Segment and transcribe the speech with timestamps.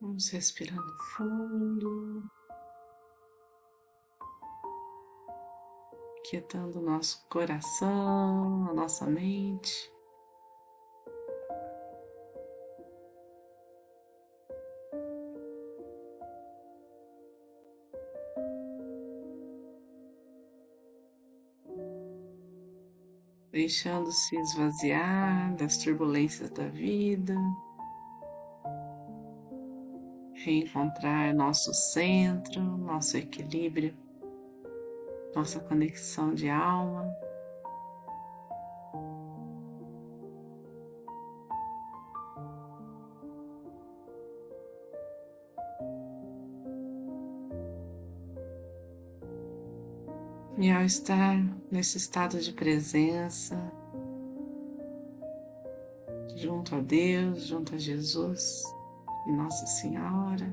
[0.00, 2.22] Vamos respirando fundo,
[6.30, 9.92] quietando o nosso coração, a nossa mente.
[23.50, 27.34] Deixando-se esvaziar das turbulências da vida
[30.44, 33.94] reencontrar nosso centro, nosso equilíbrio,
[35.34, 37.08] nossa conexão de alma.
[50.60, 51.36] E ao estar
[51.70, 53.56] nesse estado de presença,
[56.34, 58.64] junto a Deus, junto a Jesus,
[59.32, 60.52] nossa Senhora.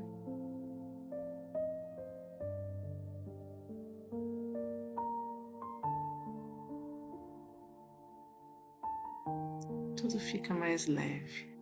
[9.95, 11.55] Tudo fica mais leve.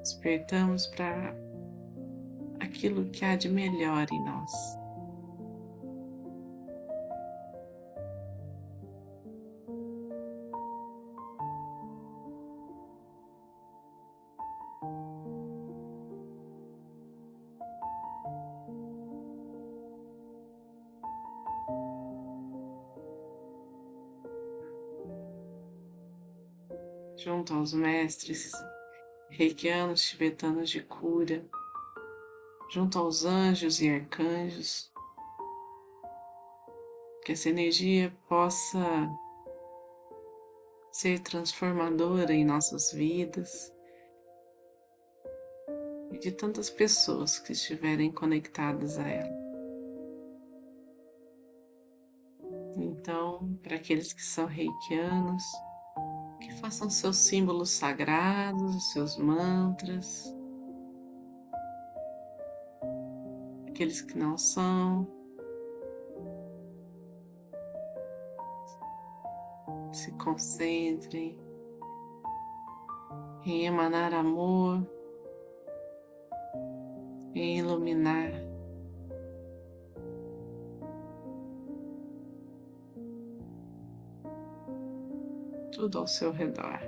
[0.00, 1.34] Despertamos para
[2.60, 4.77] aquilo que há de melhor em nós.
[27.18, 28.52] Junto aos mestres
[29.28, 31.44] reikianos tibetanos de cura,
[32.70, 34.92] junto aos anjos e arcanjos,
[37.24, 39.10] que essa energia possa
[40.92, 43.72] ser transformadora em nossas vidas
[46.12, 49.38] e de tantas pessoas que estiverem conectadas a ela.
[52.76, 55.42] Então, para aqueles que são reikianos,
[56.58, 60.34] façam seus símbolos sagrados, os seus mantras.
[63.68, 65.06] Aqueles que não são,
[69.92, 71.38] se concentrem
[73.44, 74.86] em emanar amor,
[77.34, 78.47] em iluminar
[85.78, 86.80] tudo ao seu redor.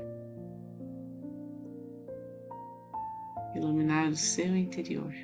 [3.54, 5.14] Iluminar o seu interior.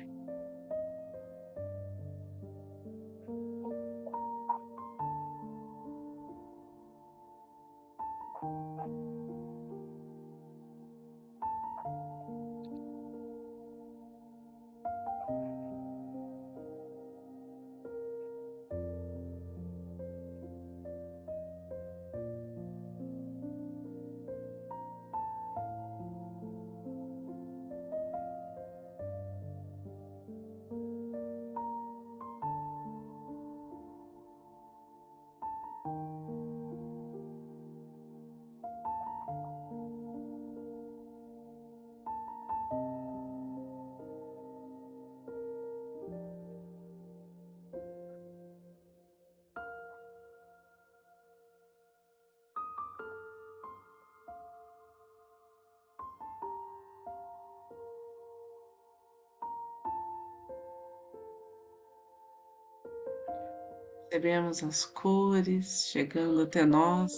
[64.09, 67.11] Percebemos as cores chegando até nós.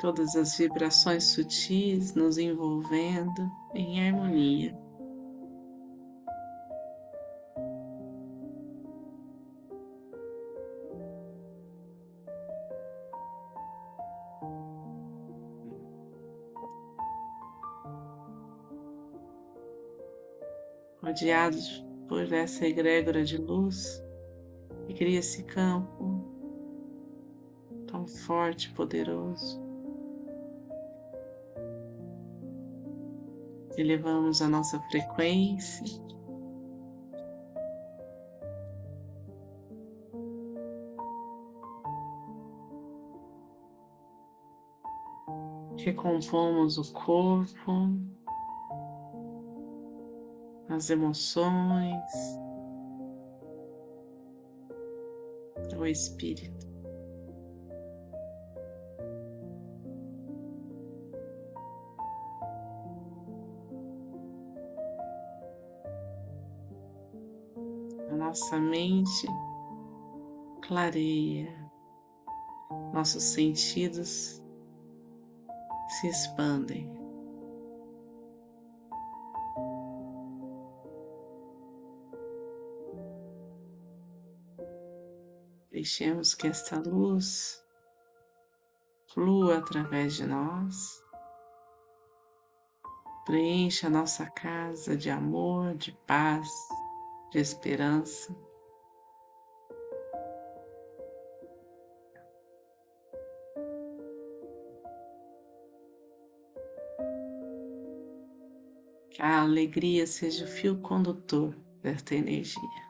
[0.00, 4.87] Todas as vibrações sutis nos envolvendo em harmonia.
[21.08, 24.04] Rodeados por essa egrégora de luz
[24.88, 26.22] e cria esse campo
[27.86, 29.58] tão forte e poderoso.
[33.78, 35.86] Elevamos a nossa frequência.
[45.78, 48.17] Recompomos o corpo.
[50.68, 52.12] As emoções,
[55.76, 56.66] o espírito.
[68.10, 69.26] A nossa mente
[70.62, 71.48] clareia,
[72.92, 74.42] nossos sentidos
[75.88, 76.97] se expandem.
[85.78, 87.64] Deixemos que esta luz
[89.14, 91.00] flua através de nós,
[93.24, 96.48] preencha a nossa casa de amor, de paz,
[97.30, 98.34] de esperança.
[109.10, 112.87] Que a alegria seja o fio condutor desta energia.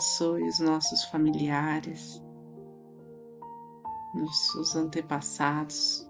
[0.00, 2.22] Abençoe os nossos familiares,
[4.14, 6.08] nossos antepassados.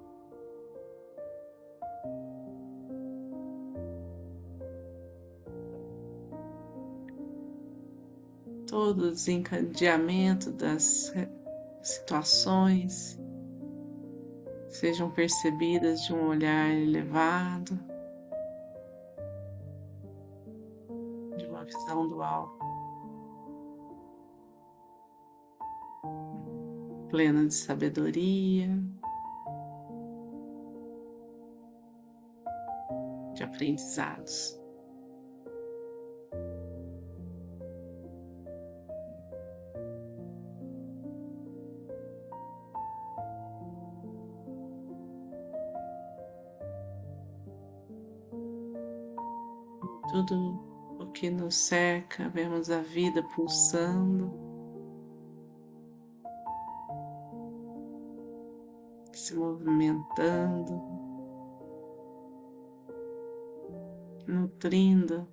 [8.69, 11.13] Todo o desencadeamento das
[11.83, 13.19] situações
[14.69, 17.77] sejam percebidas de um olhar elevado,
[21.37, 22.70] de uma visão do alto.
[27.11, 28.69] Plena de sabedoria,
[33.35, 34.57] de aprendizados.
[50.11, 50.61] Tudo
[50.99, 54.40] o que nos cerca, vemos a vida pulsando.
[59.21, 60.81] Se movimentando,
[64.27, 65.29] nutrindo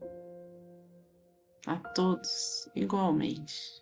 [1.66, 3.82] a todos igualmente.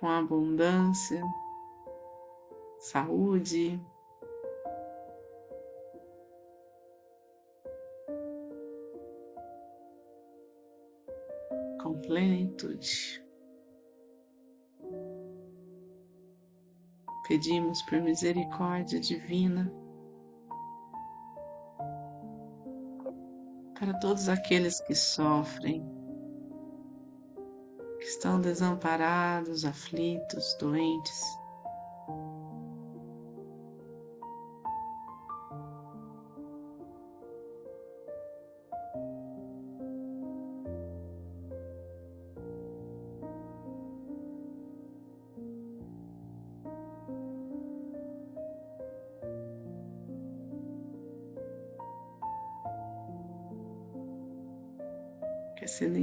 [0.00, 1.22] Com abundância,
[2.78, 3.78] saúde,
[12.06, 13.22] plenitude.
[17.28, 19.72] Pedimos por misericórdia divina
[23.78, 25.84] para todos aqueles que sofrem,
[27.98, 31.20] que estão desamparados, aflitos, doentes.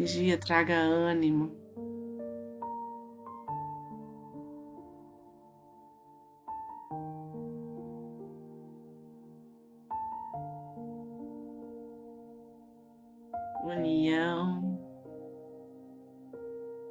[0.04, 1.50] Energia traga ânimo.
[13.64, 14.78] União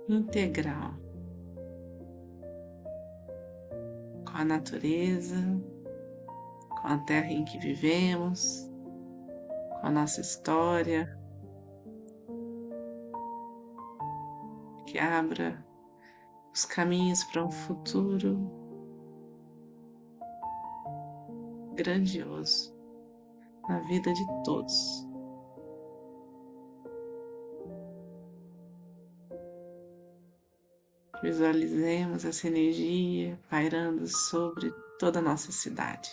[0.09, 0.95] integral
[4.25, 5.37] com a natureza,
[6.81, 8.71] com a terra em que vivemos,
[9.81, 11.22] com a nossa história,
[14.93, 15.67] que abra
[16.53, 18.37] os caminhos para um futuro
[21.75, 22.77] grandioso
[23.67, 25.09] na vida de todos.
[31.23, 36.11] Visualizemos essa energia pairando sobre toda a nossa cidade.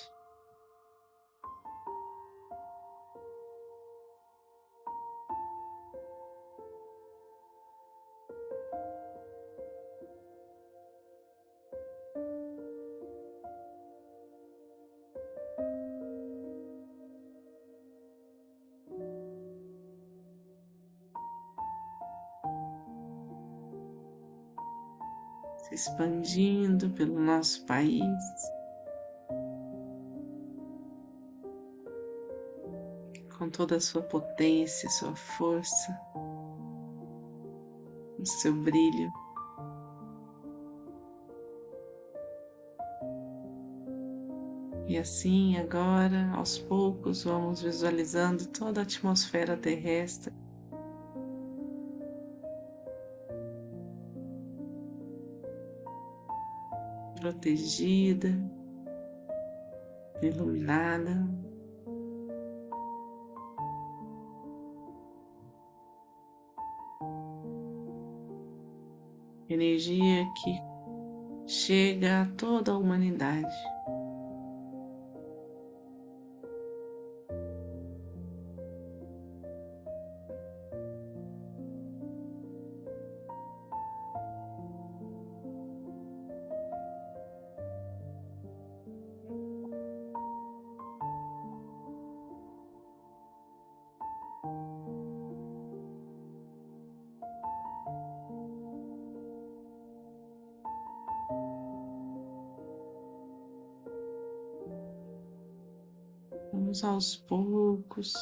[25.69, 28.03] Se expandindo pelo nosso país.
[33.39, 35.97] com toda a sua potência, sua força,
[38.19, 39.09] o seu brilho.
[44.85, 50.33] E assim, agora, aos poucos, vamos visualizando toda a atmosfera terrestre.
[57.19, 58.29] Protegida,
[60.21, 61.27] iluminada.
[69.49, 70.61] Energia que
[71.45, 73.78] chega a toda a humanidade.
[106.69, 108.13] Vamos aos poucos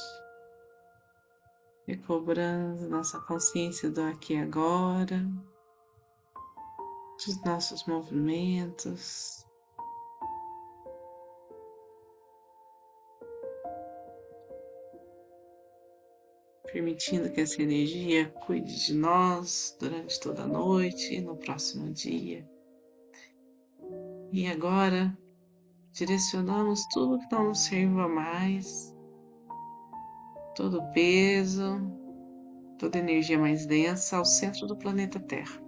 [1.85, 5.21] recobrando nossa consciência do aqui e agora,
[7.17, 9.45] dos nossos movimentos.
[16.71, 22.49] Permitindo que essa energia cuide de nós durante toda a noite e no próximo dia.
[24.31, 25.13] E agora
[25.97, 28.95] direcionamos tudo que não nos sirva mais,
[30.55, 31.81] todo o peso,
[32.77, 35.59] toda a energia mais densa ao centro do planeta Terra.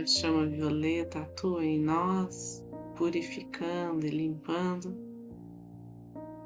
[0.00, 2.64] A chama violeta atua em nós,
[2.96, 5.07] purificando e limpando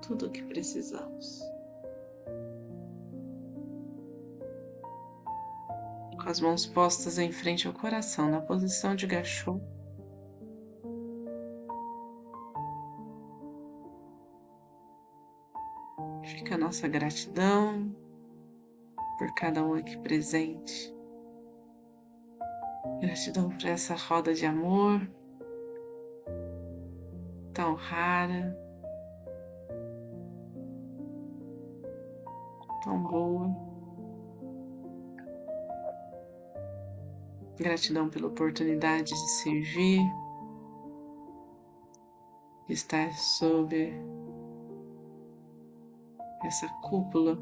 [0.03, 1.41] tudo o que precisamos.
[6.23, 9.59] Com as mãos postas em frente ao coração, na posição de gachô.
[16.25, 17.95] Fica a nossa gratidão
[19.19, 20.95] por cada um aqui presente.
[23.01, 25.01] Gratidão por essa roda de amor
[27.53, 28.57] tão rara.
[32.83, 33.49] Tão boa.
[37.57, 40.01] Gratidão pela oportunidade de servir,
[42.69, 43.93] estar sob
[46.45, 47.39] essa cúpula.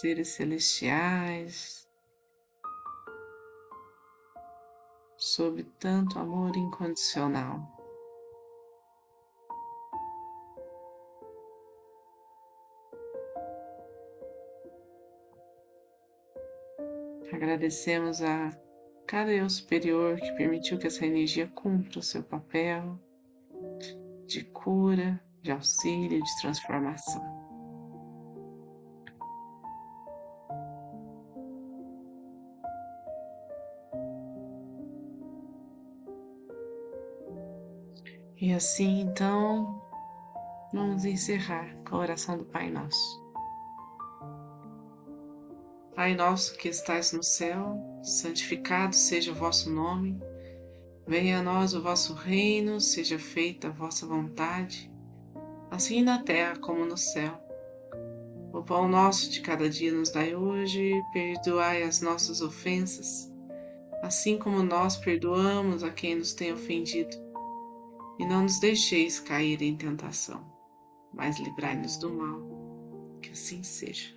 [0.00, 1.83] Seres celestiais,
[5.34, 7.60] sob tanto amor incondicional.
[17.32, 18.56] Agradecemos a
[19.08, 22.96] cada eu superior que permitiu que essa energia cumpra o seu papel
[24.28, 27.43] de cura, de auxílio, de transformação.
[38.44, 39.82] E assim, então,
[40.70, 43.24] vamos encerrar com a oração do Pai Nosso.
[45.94, 50.20] Pai nosso que estais no céu, santificado seja o vosso nome.
[51.06, 54.92] Venha a nós o vosso reino, seja feita a vossa vontade,
[55.70, 57.40] assim na terra como no céu.
[58.52, 63.32] O pão nosso de cada dia nos dai hoje, perdoai as nossas ofensas,
[64.02, 67.23] assim como nós perdoamos a quem nos tem ofendido
[68.18, 70.44] e não nos deixeis cair em tentação,
[71.12, 73.18] mas livrai-nos do mal.
[73.20, 74.14] Que assim seja.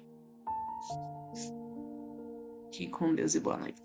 [2.72, 3.82] Fique com Deus e boa noite.